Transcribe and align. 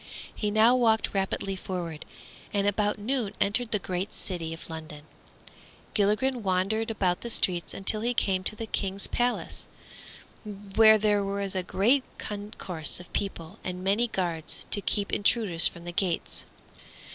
He 0.33 0.49
now 0.49 0.75
walked 0.75 1.13
rapidly 1.13 1.55
forward, 1.55 2.05
and 2.51 2.65
about 2.65 2.97
noon 2.97 3.35
entered 3.39 3.69
the 3.69 3.77
great 3.77 4.15
city 4.15 4.51
of 4.51 4.67
London. 4.67 5.03
Gilligren 5.93 6.41
wandered 6.41 6.89
about 6.89 7.21
the 7.21 7.29
streets 7.29 7.71
until 7.71 8.01
he 8.01 8.15
came 8.15 8.43
to 8.45 8.55
the 8.55 8.65
King's 8.65 9.05
palace, 9.05 9.67
where 10.43 10.97
there 10.97 11.23
was 11.23 11.53
a 11.53 11.61
great 11.61 12.03
concourse 12.17 12.99
of 12.99 13.13
people 13.13 13.59
and 13.63 13.83
many 13.83 14.07
guards 14.07 14.65
to 14.71 14.81
keep 14.81 15.13
intruders 15.13 15.67
from 15.67 15.85
the 15.85 15.91
gates. 15.91 16.45